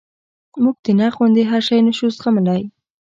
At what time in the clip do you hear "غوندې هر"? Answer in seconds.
1.15-1.61